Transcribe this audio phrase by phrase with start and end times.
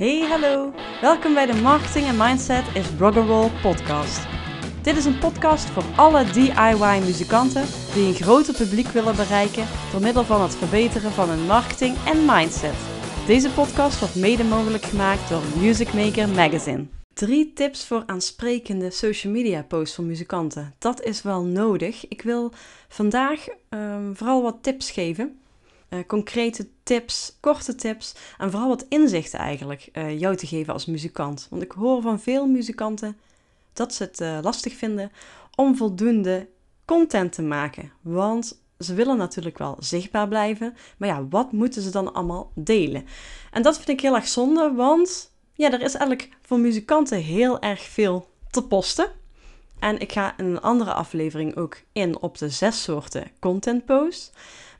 [0.00, 0.72] Hey, hallo.
[1.00, 4.26] Welkom bij de Marketing en Mindset is Rock'n'Roll podcast.
[4.82, 7.64] Dit is een podcast voor alle DIY-muzikanten
[7.94, 12.24] die een groter publiek willen bereiken door middel van het verbeteren van hun marketing en
[12.24, 12.74] mindset.
[13.26, 16.86] Deze podcast wordt mede mogelijk gemaakt door Music Maker Magazine.
[17.12, 20.74] Drie tips voor aansprekende social media posts voor muzikanten.
[20.78, 22.08] Dat is wel nodig.
[22.08, 22.52] Ik wil
[22.88, 25.39] vandaag ehm, vooral wat tips geven
[25.90, 30.86] uh, concrete tips, korte tips en vooral wat inzichten eigenlijk uh, jou te geven als
[30.86, 31.46] muzikant.
[31.50, 33.16] Want ik hoor van veel muzikanten
[33.72, 35.12] dat ze het uh, lastig vinden
[35.54, 36.48] om voldoende
[36.84, 37.92] content te maken.
[38.00, 43.06] Want ze willen natuurlijk wel zichtbaar blijven, maar ja, wat moeten ze dan allemaal delen?
[43.50, 47.60] En dat vind ik heel erg zonde, want ja, er is eigenlijk voor muzikanten heel
[47.60, 49.12] erg veel te posten.
[49.80, 54.30] En ik ga in een andere aflevering ook in op de zes soorten content posts.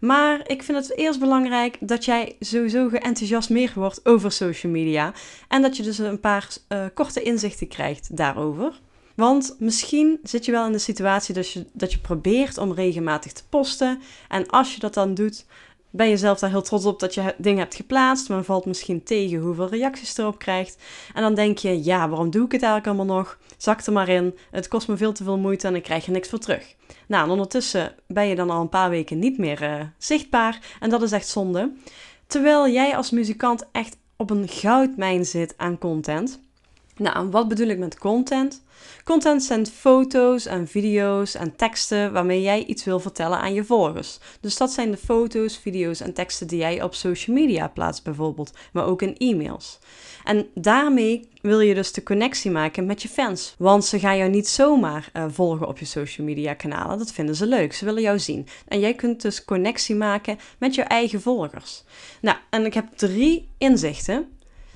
[0.00, 5.12] Maar ik vind het eerst belangrijk dat jij sowieso geenthousiasmeerd wordt over social media.
[5.48, 8.80] En dat je dus een paar uh, korte inzichten krijgt daarover.
[9.14, 13.32] Want misschien zit je wel in de situatie dat je, dat je probeert om regelmatig
[13.32, 14.00] te posten.
[14.28, 15.44] En als je dat dan doet,
[15.90, 19.02] ben je zelf daar heel trots op dat je dingen hebt geplaatst, maar valt misschien
[19.02, 20.76] tegen hoeveel reacties erop krijgt.
[21.14, 23.38] En dan denk je, ja, waarom doe ik het eigenlijk allemaal nog?
[23.60, 26.12] Zak er maar in, het kost me veel te veel moeite en ik krijg er
[26.12, 26.74] niks voor terug.
[27.06, 30.90] Nou, en ondertussen ben je dan al een paar weken niet meer uh, zichtbaar en
[30.90, 31.72] dat is echt zonde.
[32.26, 36.40] Terwijl jij als muzikant echt op een goudmijn zit aan content.
[37.00, 38.62] Nou, wat bedoel ik met content?
[39.04, 44.18] Content zijn foto's en video's en teksten waarmee jij iets wil vertellen aan je volgers.
[44.40, 48.52] Dus dat zijn de foto's, video's en teksten die jij op social media plaatst bijvoorbeeld,
[48.72, 49.78] maar ook in e-mails.
[50.24, 53.54] En daarmee wil je dus de connectie maken met je fans.
[53.58, 56.98] Want ze gaan jou niet zomaar uh, volgen op je social media kanalen.
[56.98, 57.72] Dat vinden ze leuk.
[57.72, 58.46] Ze willen jou zien.
[58.68, 61.84] En jij kunt dus connectie maken met je eigen volgers.
[62.20, 64.28] Nou, en ik heb drie inzichten.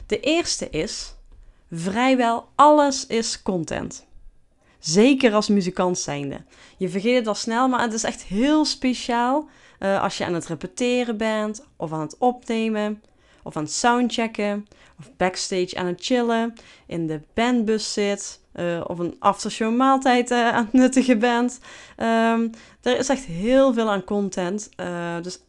[0.06, 1.13] De eerste is
[1.76, 4.06] Vrijwel alles is content.
[4.78, 6.44] Zeker als muzikant zijnde.
[6.76, 9.48] Je vergeet het al snel, maar het is echt heel speciaal
[9.78, 13.02] uh, als je aan het repeteren bent, of aan het opnemen,
[13.42, 14.66] of aan het soundchecken,
[14.98, 16.54] of backstage aan het chillen,
[16.86, 21.60] in de bandbus zit, uh, of een aftershow maaltijd uh, aan het nuttigen bent.
[21.96, 22.50] Um,
[22.82, 24.70] er is echt heel veel aan content.
[25.22, 25.40] dus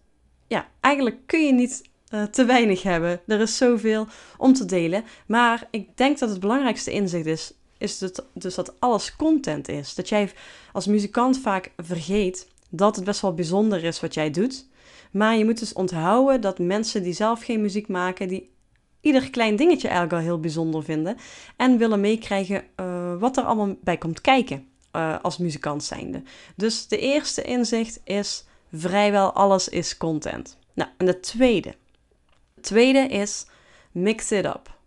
[0.48, 3.22] ja, eigenlijk kun je niet uh, te weinig hebben.
[3.28, 4.08] Er is zoveel
[4.38, 5.04] om te delen.
[5.28, 9.96] Maar ik denk dat het belangrijkste inzicht is, is dat, dus dat alles content is.
[9.96, 10.32] Dat jij
[10.72, 14.68] als muzikant vaak vergeet dat het best wel bijzonder is wat jij doet.
[15.12, 18.54] Maar je moet dus onthouden dat mensen die zelf geen muziek maken, die
[19.02, 21.18] ieder klein dingetje eigenlijk al heel bijzonder vinden.
[21.56, 26.24] En willen meekrijgen uh, wat er allemaal bij komt kijken uh, als muzikant zijnde.
[26.56, 30.58] Dus de eerste inzicht is vrijwel alles is content.
[30.74, 31.76] Nou, en de tweede
[32.66, 33.46] tweede is
[33.92, 34.78] mix it up.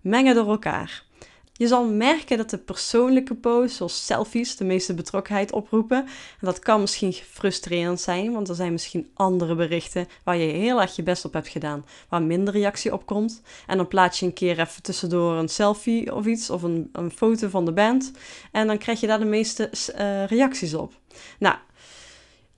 [0.00, 1.06] Mengen door elkaar.
[1.52, 5.98] Je zal merken dat de persoonlijke posts, zoals selfies, de meeste betrokkenheid oproepen.
[6.06, 10.80] En dat kan misschien frustrerend zijn, want er zijn misschien andere berichten waar je heel
[10.80, 13.42] erg je best op hebt gedaan, waar minder reactie op komt.
[13.66, 17.10] En dan plaats je een keer even tussendoor een selfie of iets, of een, een
[17.10, 18.12] foto van de band.
[18.52, 20.92] En dan krijg je daar de meeste uh, reacties op.
[21.38, 21.56] Nou,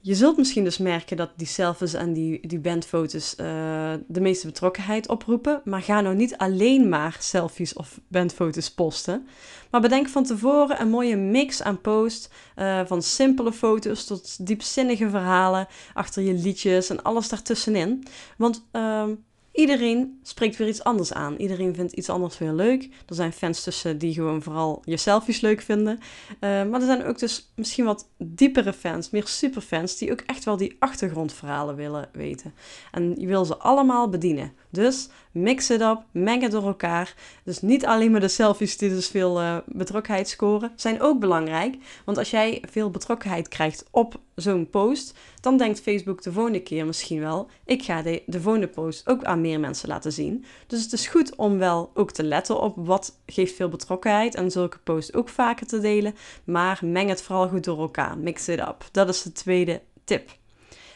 [0.02, 4.46] je zult misschien dus merken dat die selfies en die, die bandfoto's uh, de meeste
[4.46, 5.60] betrokkenheid oproepen.
[5.64, 9.26] Maar ga nou niet alleen maar selfies of bandfoto's posten.
[9.70, 12.32] Maar bedenk van tevoren een mooie mix aan post.
[12.56, 18.06] Uh, van simpele foto's tot diepzinnige verhalen achter je liedjes en alles daartussenin.
[18.36, 19.04] Want uh,
[19.52, 21.36] Iedereen spreekt weer iets anders aan.
[21.36, 22.88] Iedereen vindt iets anders weer leuk.
[23.06, 25.98] Er zijn fans tussen die gewoon vooral je selfies leuk vinden.
[25.98, 30.44] Uh, maar er zijn ook dus misschien wat diepere fans, meer superfans, die ook echt
[30.44, 32.54] wel die achtergrondverhalen willen weten.
[32.92, 34.52] En je wil ze allemaal bedienen.
[34.70, 37.14] Dus mix het op, meng het door elkaar.
[37.44, 41.76] Dus niet alleen maar de selfies die dus veel uh, betrokkenheid scoren, zijn ook belangrijk.
[42.04, 46.86] Want als jij veel betrokkenheid krijgt op zo'n post, dan denkt Facebook de volgende keer
[46.86, 50.44] misschien wel: ik ga de, de volgende post ook aan meer mensen laten zien.
[50.66, 54.50] Dus het is goed om wel ook te letten op wat geeft veel betrokkenheid en
[54.50, 56.14] zulke posts ook vaker te delen.
[56.44, 58.18] Maar meng het vooral goed door elkaar.
[58.18, 58.88] Mix it up.
[58.92, 60.38] Dat is de tweede tip.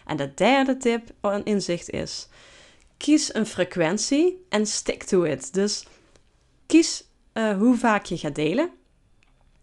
[0.06, 2.28] En de derde tip, een inzicht is:
[3.04, 5.54] kies een frequentie en stick to it.
[5.54, 5.86] Dus
[6.66, 7.04] kies
[7.34, 8.70] uh, hoe vaak je gaat delen.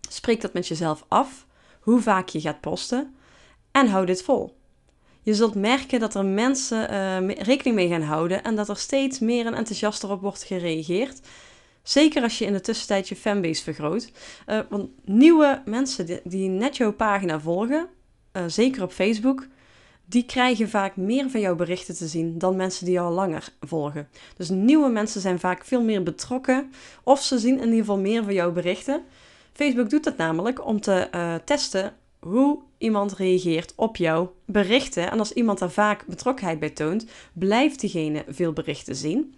[0.09, 1.45] Spreek dat met jezelf af.
[1.79, 3.15] Hoe vaak je gaat posten.
[3.71, 4.57] En hou dit vol.
[5.21, 9.19] Je zult merken dat er mensen uh, rekening mee gaan houden en dat er steeds
[9.19, 11.19] meer en enthousiaster op wordt gereageerd.
[11.83, 14.11] Zeker als je in de tussentijd je fanbase vergroot.
[14.47, 17.87] Uh, want nieuwe mensen die, die, net jouw pagina volgen,
[18.47, 19.47] zeker op Facebook,
[20.11, 24.07] die krijgen vaak meer van jouw berichten te zien dan mensen die al langer volgen.
[24.37, 26.71] Dus nieuwe mensen zijn vaak veel meer betrokken
[27.03, 29.03] of ze zien in ieder geval meer van jouw berichten.
[29.53, 35.11] Facebook doet dat namelijk om te uh, testen hoe iemand reageert op jouw berichten.
[35.11, 39.35] En als iemand daar vaak betrokkenheid bij toont, blijft diegene veel berichten zien.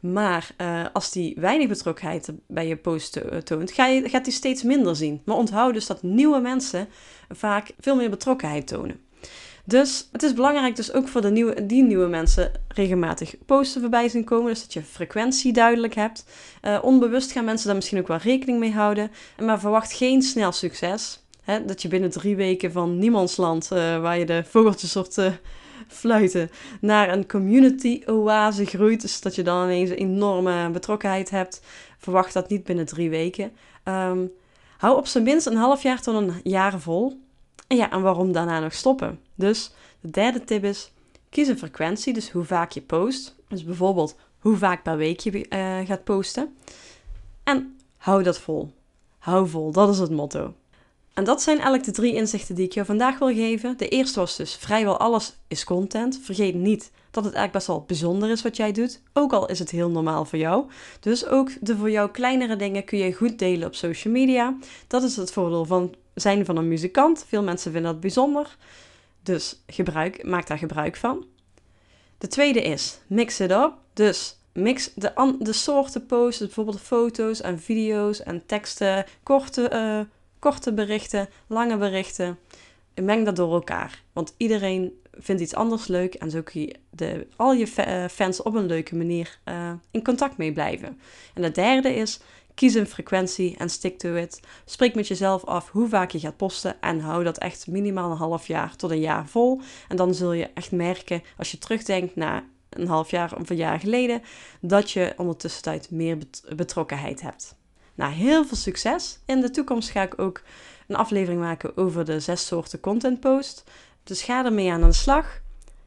[0.00, 4.34] Maar uh, als die weinig betrokkenheid bij je post uh, toont, ga je, gaat hij
[4.34, 5.22] steeds minder zien.
[5.24, 6.88] Maar onthoud dus dat nieuwe mensen
[7.28, 9.05] vaak veel meer betrokkenheid tonen.
[9.68, 14.08] Dus het is belangrijk dus ook voor de nieuwe, die nieuwe mensen regelmatig posten voorbij
[14.08, 14.50] zien komen.
[14.50, 16.24] Dus dat je frequentie duidelijk hebt.
[16.62, 19.10] Uh, onbewust gaan mensen daar misschien ook wel rekening mee houden.
[19.40, 21.22] Maar verwacht geen snel succes.
[21.42, 25.32] Hè, dat je binnen drie weken van niemandsland, uh, waar je de vogeltjes soort uh,
[25.88, 29.00] fluiten, naar een community oase groeit.
[29.00, 31.60] Dus dat je dan ineens een enorme betrokkenheid hebt.
[31.98, 33.52] Verwacht dat niet binnen drie weken.
[33.84, 34.32] Um,
[34.76, 37.24] hou op zijn minst een half jaar tot een jaar vol.
[37.66, 39.20] En ja, en waarom daarna nog stoppen?
[39.34, 39.70] Dus
[40.00, 40.92] de derde tip is,
[41.30, 43.34] kies een frequentie, dus hoe vaak je post.
[43.48, 46.56] Dus bijvoorbeeld hoe vaak per week je uh, gaat posten.
[47.44, 48.72] En hou dat vol.
[49.18, 50.54] Hou vol, dat is het motto.
[51.14, 53.76] En dat zijn eigenlijk de drie inzichten die ik je vandaag wil geven.
[53.76, 56.20] De eerste was dus vrijwel alles is content.
[56.22, 59.02] Vergeet niet dat het eigenlijk best wel bijzonder is wat jij doet.
[59.12, 60.64] Ook al is het heel normaal voor jou.
[61.00, 64.56] Dus ook de voor jou kleinere dingen kun je goed delen op social media.
[64.86, 67.24] Dat is het voordeel van zijn van een muzikant.
[67.28, 68.56] Veel mensen vinden dat bijzonder.
[69.22, 71.26] Dus gebruik, maak daar gebruik van.
[72.18, 73.72] De tweede is mix it up.
[73.92, 80.00] Dus mix de, de soorten posts, bijvoorbeeld foto's en video's en teksten, korte, uh,
[80.38, 82.38] korte berichten, lange berichten.
[82.94, 84.02] Meng dat door elkaar.
[84.12, 88.42] Want iedereen vindt iets anders leuk en zo kun je de, al je eh, fans
[88.42, 91.00] op een leuke manier uh, in contact mee blijven.
[91.34, 92.20] En de derde is
[92.56, 94.40] Kies een frequentie en stick to it.
[94.64, 98.16] Spreek met jezelf af hoe vaak je gaat posten en hou dat echt minimaal een
[98.16, 99.60] half jaar tot een jaar vol.
[99.88, 103.56] En dan zul je echt merken, als je terugdenkt naar een half jaar of een
[103.56, 104.22] jaar geleden,
[104.60, 106.18] dat je ondertussen tijd meer
[106.56, 107.56] betrokkenheid hebt.
[107.94, 109.18] Nou, heel veel succes.
[109.26, 110.42] In de toekomst ga ik ook
[110.86, 113.64] een aflevering maken over de zes soorten content post.
[114.04, 115.40] Dus ga ermee aan de slag.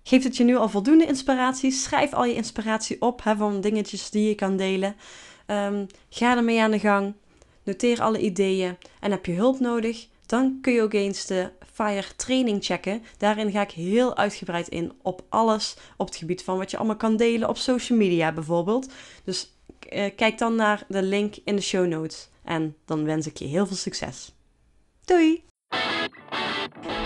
[0.04, 1.71] Geeft het je nu al voldoende inspiratie?
[1.71, 4.95] Schrijf al je inspiratie op hè, van dingetjes die je kan delen.
[5.51, 7.13] Um, ga ermee aan de gang.
[7.63, 8.78] Noteer alle ideeën.
[9.00, 10.07] En heb je hulp nodig?
[10.25, 13.04] Dan kun je ook eens de Fire training checken.
[13.18, 16.96] Daarin ga ik heel uitgebreid in op alles op het gebied van wat je allemaal
[16.96, 18.92] kan delen op social media bijvoorbeeld.
[19.24, 19.51] Dus
[19.94, 22.30] uh, kijk dan naar de link in de show notes.
[22.44, 24.34] En dan wens ik je heel veel succes.
[25.06, 25.44] Doei!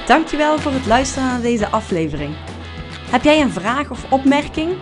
[0.05, 2.35] Dankjewel voor het luisteren naar deze aflevering.
[3.11, 4.77] Heb jij een vraag of opmerking?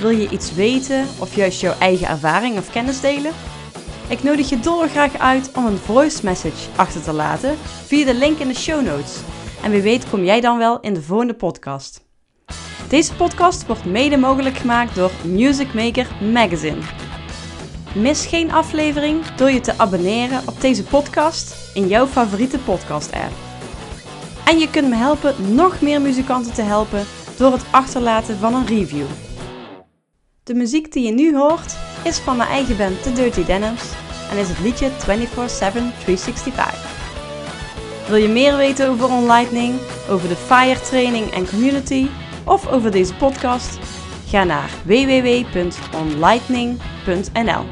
[0.00, 3.32] Wil je iets weten of juist jouw eigen ervaring of kennis delen?
[4.08, 7.56] Ik nodig je dolgraag uit om een voice message achter te laten
[7.86, 9.16] via de link in de show notes.
[9.62, 12.04] En wie weet kom jij dan wel in de volgende podcast.
[12.88, 16.80] Deze podcast wordt mede mogelijk gemaakt door Music Maker Magazine.
[17.94, 23.32] Mis geen aflevering door je te abonneren op deze podcast in jouw favoriete podcast app.
[24.44, 27.04] En je kunt me helpen nog meer muzikanten te helpen
[27.36, 29.06] door het achterlaten van een review.
[30.50, 33.82] De muziek die je nu hoort is van mijn eigen band The Dirty Denims
[34.30, 34.92] en is het liedje 24-7-365.
[38.08, 39.74] Wil je meer weten over OnLightning,
[40.08, 42.08] over de FIRE training en community
[42.44, 43.78] of over deze podcast?
[44.26, 47.64] Ga naar www.onlightning.nl.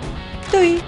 [0.51, 0.81] Doei!